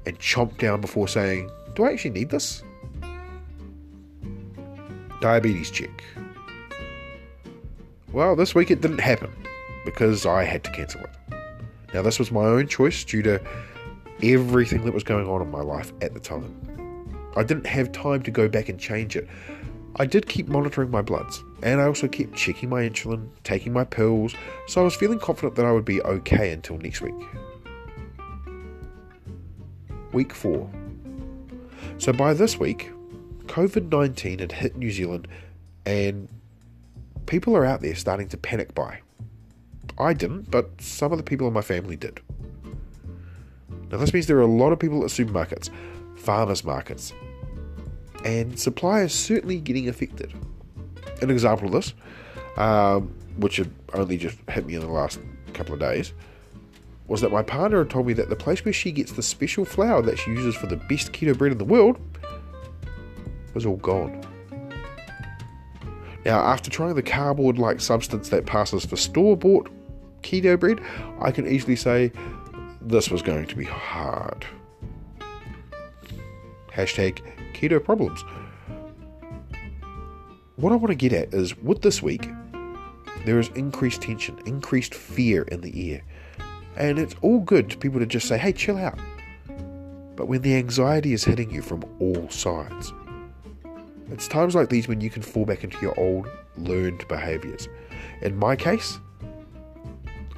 and 0.06 0.20
chomp 0.20 0.58
down 0.58 0.82
before 0.82 1.08
saying, 1.08 1.50
Do 1.74 1.86
I 1.86 1.94
actually 1.94 2.12
need 2.12 2.30
this? 2.30 2.64
Diabetes 5.22 5.72
check. 5.72 6.04
Well, 8.12 8.36
this 8.36 8.54
week 8.54 8.72
it 8.72 8.82
didn't 8.82 9.00
happen 9.00 9.32
because 9.86 10.26
I 10.26 10.44
had 10.44 10.66
to 10.66 10.72
cancel 10.72 11.00
it. 11.02 11.10
Now, 11.94 12.02
this 12.02 12.20
was 12.20 12.30
my 12.30 12.44
own 12.44 12.68
choice 12.68 13.06
due 13.06 13.22
to 13.22 13.42
everything 14.22 14.84
that 14.84 14.94
was 14.94 15.04
going 15.04 15.28
on 15.30 15.42
in 15.42 15.50
my 15.50 15.62
life 15.62 15.94
at 16.02 16.14
the 16.14 16.20
time. 16.20 16.54
I 17.38 17.44
didn't 17.44 17.68
have 17.68 17.94
time 17.94 18.22
to 18.24 18.32
go 18.32 18.50
back 18.50 18.68
and 18.68 18.78
change 18.78 19.16
it. 19.16 19.30
I 19.96 20.06
did 20.06 20.28
keep 20.28 20.50
monitoring 20.50 20.92
my 20.92 21.02
bloods, 21.02 21.42
and 21.64 21.80
I 21.80 21.86
also 21.86 22.10
kept 22.10 22.36
checking 22.36 22.68
my 22.68 22.82
insulin, 22.82 23.30
taking 23.46 23.72
my 23.72 23.86
pills, 23.86 24.36
so 24.68 24.82
I 24.82 24.84
was 24.84 24.94
feeling 24.94 25.20
confident 25.20 25.56
that 25.56 25.66
I 25.66 25.72
would 25.72 25.86
be 25.86 26.02
okay 26.02 26.52
until 26.52 26.78
next 26.78 27.00
week 27.00 27.16
week 30.16 30.34
four. 30.34 30.72
So 31.98 32.14
by 32.14 32.34
this 32.34 32.58
week, 32.58 32.90
COVID 33.48 33.92
19 33.92 34.40
had 34.40 34.54
hit 34.54 34.78
New 34.78 34.90
Zealand 34.90 35.28
and 35.86 36.30
people 37.26 37.56
are 37.56 37.66
out 37.66 37.82
there 37.82 37.96
starting 37.96 38.30
to 38.30 38.38
panic 38.38 38.74
buy. 38.74 39.02
I 40.00 40.14
didn't, 40.14 40.50
but 40.50 40.82
some 40.82 41.12
of 41.12 41.18
the 41.18 41.24
people 41.24 41.48
in 41.48 41.54
my 41.54 41.62
family 41.62 41.98
did. 41.98 42.22
Now, 43.92 43.98
this 43.98 44.14
means 44.14 44.28
there 44.28 44.38
are 44.38 44.42
a 44.42 44.48
lot 44.48 44.72
of 44.72 44.80
people 44.80 45.04
at 45.04 45.10
supermarkets, 45.10 45.70
farmers 46.18 46.64
markets, 46.64 47.14
and 48.24 48.58
supply 48.58 49.02
is 49.02 49.14
certainly 49.14 49.60
getting 49.60 49.90
affected. 49.90 50.34
An 51.22 51.30
example 51.30 51.68
of 51.68 51.74
this, 51.74 51.94
um, 52.58 53.14
which 53.38 53.58
had 53.58 53.72
only 53.94 54.18
just 54.18 54.38
hit 54.50 54.66
me 54.66 54.76
in 54.76 54.82
the 54.82 54.88
last 54.88 55.20
couple 55.54 55.74
of 55.74 55.80
days, 55.80 56.14
was 57.08 57.22
that 57.22 57.32
my 57.32 57.44
partner 57.44 57.80
had 57.80 57.90
told 57.90 58.08
me 58.08 58.14
that 58.14 58.30
the 58.30 58.36
place 58.36 58.66
where 58.66 58.74
she 58.74 58.92
gets 58.92 59.12
the 59.12 59.22
special 59.22 59.66
flour 59.66 60.02
that 60.02 60.18
she 60.18 60.32
uses 60.32 60.56
for 60.56 60.68
the 60.68 60.78
best 60.78 61.14
keto 61.14 61.38
bread 61.38 61.52
in 61.52 61.58
the 61.58 61.66
world 61.66 62.00
was 63.54 63.66
all 63.66 63.78
gone. 63.78 64.22
Now, 66.26 66.40
after 66.40 66.72
trying 66.72 66.96
the 66.96 67.04
cardboard 67.04 67.60
like 67.60 67.80
substance 67.80 68.30
that 68.30 68.48
passes 68.48 68.84
for 68.86 68.96
store 68.96 69.38
bought 69.38 69.70
keto 70.24 70.60
bread, 70.60 70.82
I 71.22 71.32
can 71.32 71.48
easily 71.48 71.76
say 71.76 72.12
this 72.82 73.12
was 73.12 73.22
going 73.22 73.46
to 73.46 73.56
be 73.56 73.66
hard. 73.66 74.46
Hashtag 76.74 77.22
keto 77.54 77.84
problems. 77.84 78.24
What 80.56 80.72
I 80.74 80.76
want 80.76 80.88
to 80.88 80.96
get 80.96 81.14
at 81.14 81.34
is 81.34 81.56
with 81.58 81.82
this 81.82 82.02
week, 82.02 82.28
there 83.26 83.40
is 83.40 83.50
increased 83.50 84.02
tension, 84.02 84.40
increased 84.46 84.96
fear 84.96 85.44
in 85.44 85.62
the 85.62 85.94
air. 85.94 86.02
And 86.78 87.00
it's 87.00 87.16
all 87.22 87.40
good 87.40 87.70
to 87.70 87.78
people 87.78 88.00
to 88.00 88.06
just 88.06 88.28
say, 88.28 88.38
hey, 88.38 88.52
chill 88.52 88.78
out. 88.78 89.00
But 90.16 90.28
when 90.28 90.42
the 90.42 90.56
anxiety 90.56 91.14
is 91.14 91.24
hitting 91.24 91.52
you 91.52 91.62
from 91.62 91.84
all 92.00 92.30
sides, 92.30 92.94
it's 94.12 94.28
times 94.28 94.56
like 94.56 94.70
these 94.70 94.88
when 94.88 95.02
you 95.02 95.10
can 95.10 95.22
fall 95.22 95.46
back 95.46 95.64
into 95.64 95.80
your 95.82 95.98
old 96.00 96.28
learned 96.58 97.08
behaviors. 97.08 97.68
In 98.22 98.38
my 98.38 98.56
case, 98.56 99.00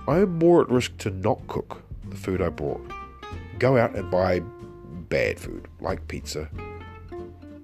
I 0.08 0.20
am 0.20 0.40
more 0.40 0.62
at 0.62 0.70
risk 0.70 0.98
to 1.00 1.10
not 1.10 1.46
cook 1.48 1.84
the 2.10 2.16
food 2.16 2.42
I 2.42 2.50
brought. 2.50 2.82
Go 3.60 3.78
out 3.78 3.96
and 3.96 4.10
buy 4.10 4.40
bad 5.10 5.40
food 5.40 5.68
like 5.80 6.08
pizza 6.08 6.50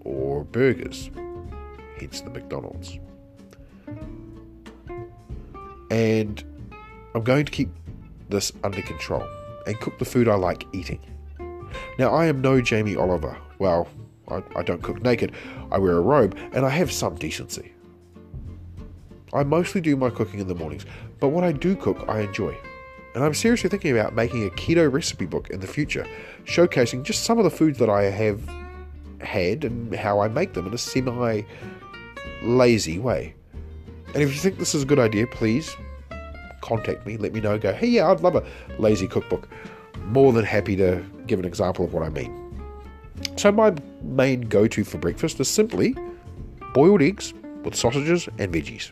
or 0.02 0.44
burgers, 0.44 1.10
hence 2.00 2.22
the 2.22 2.30
McDonald's. 2.30 3.00
And 5.90 6.44
I'm 7.16 7.24
going 7.24 7.46
to 7.46 7.52
keep 7.52 7.70
this 8.34 8.52
under 8.64 8.82
control 8.82 9.26
and 9.66 9.80
cook 9.80 9.98
the 10.00 10.06
food 10.06 10.28
I 10.28 10.36
like 10.36 10.66
eating. 10.74 11.00
Now, 11.98 12.14
I 12.14 12.26
am 12.26 12.42
no 12.42 12.60
Jamie 12.60 12.96
Oliver. 12.96 13.38
Well, 13.60 13.88
I, 14.28 14.44
I 14.56 14.64
don't 14.64 14.82
cook 14.84 15.02
naked, 15.02 15.32
I 15.72 15.78
wear 15.78 15.98
a 15.98 16.02
robe, 16.02 16.38
and 16.54 16.66
I 16.66 16.70
have 16.70 16.92
some 16.92 17.16
decency. 17.16 17.72
I 19.34 19.44
mostly 19.44 19.82
do 19.82 19.96
my 19.96 20.10
cooking 20.10 20.40
in 20.40 20.48
the 20.48 20.56
mornings, 20.56 20.86
but 21.20 21.30
what 21.30 21.44
I 21.44 21.52
do 21.52 21.76
cook, 21.76 22.06
I 22.08 22.22
enjoy. 22.22 22.56
And 23.16 23.24
I'm 23.24 23.34
seriously 23.34 23.70
thinking 23.70 23.98
about 23.98 24.16
making 24.16 24.46
a 24.46 24.50
keto 24.52 24.92
recipe 24.92 25.26
book 25.26 25.50
in 25.50 25.60
the 25.60 25.68
future, 25.68 26.06
showcasing 26.46 27.04
just 27.04 27.24
some 27.24 27.38
of 27.38 27.44
the 27.44 27.52
foods 27.52 27.78
that 27.80 27.90
I 27.90 28.04
have 28.04 28.42
had 29.22 29.64
and 29.64 29.94
how 29.96 30.20
I 30.20 30.28
make 30.28 30.54
them 30.54 30.68
in 30.68 30.74
a 30.74 30.78
semi 30.78 31.42
lazy 32.44 33.00
way. 33.00 33.36
And 34.14 34.22
if 34.22 34.34
you 34.34 34.40
think 34.40 34.58
this 34.58 34.76
is 34.76 34.84
a 34.84 34.86
good 34.86 35.00
idea, 35.00 35.28
please 35.28 35.76
contact 36.64 37.06
me. 37.06 37.18
Let 37.18 37.34
me 37.34 37.42
know. 37.42 37.60
Go, 37.60 37.74
hey, 37.74 37.88
yeah, 37.88 38.10
I'd 38.10 38.22
love 38.22 38.36
a 38.36 38.44
lazy 38.80 39.08
cookbook. 39.08 39.48
More 40.06 40.34
than 40.34 40.46
happy 40.46 40.76
to 40.78 41.04
give 41.28 41.40
an 41.40 41.46
example 41.46 41.86
of 41.86 41.94
what 41.94 42.04
I 42.04 42.10
mean. 42.10 42.40
So, 43.36 43.52
my 43.52 43.76
main 44.02 44.42
go 44.42 44.68
to 44.68 44.84
for 44.84 44.98
breakfast 44.98 45.40
is 45.40 45.48
simply 45.48 45.96
boiled 46.74 47.02
eggs 47.02 47.34
with 47.64 47.76
sausages 47.76 48.28
and 48.40 48.52
veggies. 48.52 48.92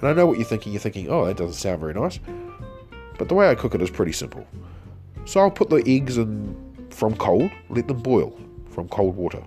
And 0.00 0.08
I 0.08 0.12
know 0.12 0.26
what 0.26 0.38
you're 0.38 0.46
thinking. 0.46 0.72
You're 0.72 0.80
thinking, 0.80 1.08
oh, 1.10 1.24
that 1.24 1.36
doesn't 1.36 1.54
sound 1.54 1.80
very 1.80 1.94
nice. 1.94 2.20
But 3.18 3.28
the 3.28 3.34
way 3.34 3.48
I 3.48 3.54
cook 3.54 3.74
it 3.74 3.82
is 3.82 3.90
pretty 3.90 4.12
simple. 4.12 4.46
So 5.24 5.40
I'll 5.40 5.50
put 5.50 5.70
the 5.70 5.82
eggs 5.86 6.18
in 6.18 6.56
from 6.90 7.16
cold, 7.16 7.50
let 7.70 7.88
them 7.88 8.02
boil 8.02 8.38
from 8.70 8.88
cold 8.88 9.16
water. 9.16 9.42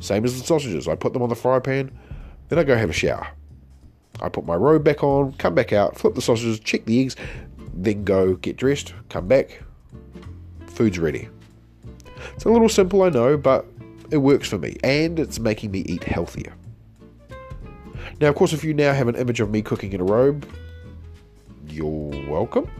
Same 0.00 0.24
as 0.24 0.38
the 0.38 0.46
sausages. 0.46 0.88
I 0.88 0.94
put 0.94 1.12
them 1.12 1.22
on 1.22 1.28
the 1.28 1.34
fry 1.34 1.58
pan, 1.58 1.90
then 2.48 2.58
I 2.58 2.64
go 2.64 2.76
have 2.76 2.90
a 2.90 2.92
shower. 2.92 3.26
I 4.20 4.28
put 4.28 4.44
my 4.44 4.54
robe 4.54 4.84
back 4.84 5.02
on, 5.02 5.32
come 5.32 5.54
back 5.54 5.72
out, 5.72 5.98
flip 5.98 6.14
the 6.14 6.22
sausages, 6.22 6.60
check 6.60 6.84
the 6.84 7.00
eggs, 7.00 7.16
then 7.74 8.04
go 8.04 8.34
get 8.34 8.56
dressed, 8.56 8.94
come 9.08 9.26
back. 9.26 9.62
Food's 10.66 10.98
ready. 10.98 11.28
It's 12.34 12.44
a 12.44 12.48
little 12.48 12.68
simple, 12.68 13.02
I 13.02 13.08
know, 13.08 13.36
but 13.36 13.66
it 14.10 14.18
works 14.18 14.48
for 14.48 14.58
me, 14.58 14.76
and 14.84 15.18
it's 15.18 15.38
making 15.38 15.70
me 15.70 15.80
eat 15.80 16.04
healthier. 16.04 16.54
Now, 18.20 18.28
of 18.28 18.34
course, 18.34 18.52
if 18.52 18.62
you 18.62 18.74
now 18.74 18.92
have 18.92 19.08
an 19.08 19.16
image 19.16 19.40
of 19.40 19.50
me 19.50 19.62
cooking 19.62 19.92
in 19.92 20.00
a 20.00 20.04
robe, 20.04 20.46
you're 21.66 22.28
welcome. 22.28 22.70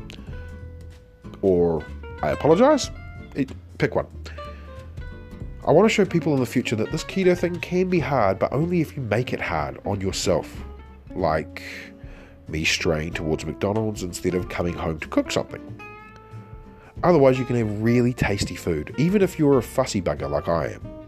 Or 1.41 1.85
I 2.23 2.31
apologize. 2.31 2.91
It, 3.35 3.51
pick 3.79 3.95
one. 3.95 4.07
I 5.67 5.71
want 5.71 5.89
to 5.89 5.95
show 5.95 6.05
people 6.05 6.35
in 6.35 6.41
the 6.41 6.47
future 6.47 6.77
that 6.77 6.93
this 6.93 7.05
keto 7.05 7.37
thing 7.37 7.59
can 7.61 7.89
be 7.89 7.99
hard, 7.99 8.39
but 8.39 8.53
only 8.53 8.81
if 8.81 8.97
you 8.97 9.03
make 9.03 9.33
it 9.33 9.41
hard 9.41 9.79
on 9.85 10.01
yourself. 10.01 10.55
Like 11.15 11.63
me 12.49 12.65
straying 12.65 13.15
towards 13.15 13.45
McDonald's 13.45 14.03
instead 14.03 14.35
of 14.35 14.49
coming 14.49 14.75
home 14.75 14.99
to 15.01 15.09
cook 15.09 15.31
something. 15.31 15.81
Otherwise, 17.03 17.39
you 17.39 17.45
can 17.45 17.57
have 17.57 17.83
really 17.83 18.13
tasty 18.13 18.55
food, 18.55 18.95
even 18.99 19.23
if 19.23 19.39
you're 19.39 19.59
a 19.59 19.63
fussy 19.63 20.01
bugger 20.01 20.31
like 20.31 20.49
I 20.49 20.69
am. 20.69 21.03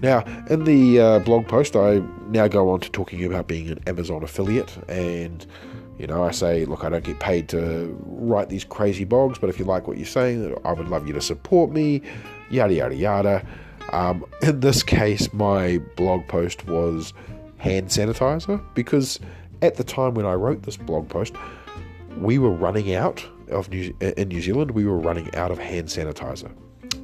Now, 0.00 0.24
in 0.50 0.64
the 0.64 1.00
uh, 1.00 1.18
blog 1.20 1.48
post, 1.48 1.76
I 1.76 2.02
now 2.28 2.46
go 2.46 2.70
on 2.70 2.80
to 2.80 2.90
talking 2.90 3.24
about 3.24 3.46
being 3.48 3.70
an 3.70 3.80
Amazon 3.86 4.22
affiliate, 4.22 4.76
and 4.88 5.46
you 5.98 6.06
know, 6.06 6.24
I 6.24 6.32
say, 6.32 6.64
look, 6.64 6.84
I 6.84 6.88
don't 6.88 7.04
get 7.04 7.20
paid 7.20 7.48
to 7.50 7.96
write 8.04 8.48
these 8.48 8.64
crazy 8.64 9.06
blogs, 9.06 9.40
but 9.40 9.48
if 9.48 9.58
you 9.58 9.64
like 9.64 9.86
what 9.86 9.96
you're 9.96 10.06
saying, 10.06 10.54
I 10.64 10.72
would 10.72 10.88
love 10.88 11.06
you 11.06 11.14
to 11.14 11.20
support 11.20 11.70
me, 11.70 12.02
yada 12.50 12.74
yada 12.74 12.94
yada. 12.94 13.46
Um, 13.92 14.24
in 14.42 14.60
this 14.60 14.82
case, 14.82 15.32
my 15.32 15.78
blog 15.96 16.26
post 16.26 16.66
was 16.66 17.12
hand 17.58 17.88
sanitizer 17.88 18.62
because 18.74 19.20
at 19.62 19.76
the 19.76 19.84
time 19.84 20.14
when 20.14 20.26
I 20.26 20.34
wrote 20.34 20.62
this 20.62 20.76
blog 20.76 21.08
post, 21.08 21.34
we 22.18 22.38
were 22.38 22.50
running 22.50 22.94
out 22.94 23.24
of 23.50 23.68
New, 23.70 23.94
in 24.00 24.28
New 24.28 24.40
Zealand. 24.40 24.72
We 24.72 24.84
were 24.84 24.98
running 24.98 25.34
out 25.34 25.50
of 25.50 25.58
hand 25.58 25.88
sanitizer, 25.88 26.50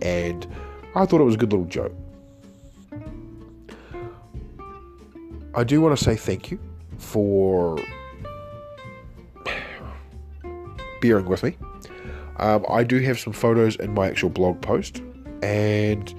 and 0.03 0.47
I 0.95 1.07
thought 1.07 1.21
it 1.21 1.25
was 1.25 1.35
a 1.35 1.39
good 1.39 1.53
little 1.53 1.67
joke. 1.67 1.93
I 5.55 5.65
do 5.65 5.81
want 5.81 5.99
to 5.99 6.05
say 6.05 6.15
thank 6.15 6.51
you 6.51 6.61
for 6.99 7.79
bearing 11.01 11.27
with 11.27 11.43
me. 11.43 11.57
Um, 12.39 12.65
I 12.69 12.85
do 12.85 12.99
have 13.01 13.19
some 13.19 13.33
photos 13.33 13.77
in 13.77 13.93
my 13.93 14.07
actual 14.07 14.31
blog 14.31 14.61
post, 14.61 15.03
and 15.43 16.15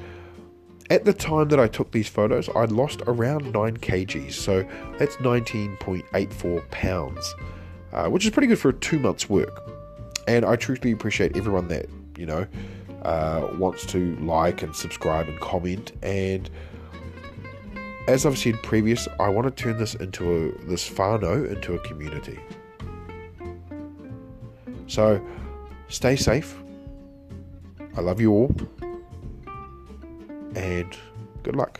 at 0.92 1.06
the 1.06 1.14
time 1.14 1.48
that 1.48 1.60
I 1.60 1.68
took 1.68 1.92
these 1.92 2.10
photos, 2.10 2.50
I'd 2.54 2.72
lost 2.72 3.02
around 3.08 3.54
9 3.54 3.78
kgs, 3.78 4.34
so 4.34 4.68
that's 5.00 5.16
19.84 5.18 6.70
pounds, 6.70 7.36
uh, 7.94 8.10
which 8.10 8.26
is 8.26 8.32
pretty 8.32 8.48
good 8.48 8.60
for 8.60 8.74
two 8.74 9.00
months' 9.00 9.30
work. 9.30 9.64
And 10.28 10.44
I 10.44 10.58
truly 10.58 10.92
appreciate 10.92 11.38
everyone 11.38 11.70
that, 11.70 11.86
you 12.18 12.26
know, 12.26 12.46
uh, 13.04 13.48
wants 13.58 13.86
to 13.88 14.16
like 14.18 14.64
and 14.64 14.76
subscribe 14.76 15.28
and 15.30 15.40
comment 15.40 15.94
and 16.04 16.50
as 18.08 18.26
I've 18.26 18.38
said 18.38 18.62
previous, 18.64 19.08
I 19.20 19.30
want 19.30 19.46
to 19.56 19.64
turn 19.64 19.78
this 19.78 19.96
into 19.96 20.24
a 20.34 20.66
this 20.66 20.90
whānau 20.90 21.50
into 21.50 21.76
a 21.76 21.80
community. 21.80 22.40
So 24.88 25.26
stay 25.88 26.16
safe. 26.16 26.58
I 27.96 28.02
love 28.02 28.20
you 28.20 28.32
all. 28.32 28.56
And 30.56 30.98
good 31.44 31.56
luck. 31.56 31.80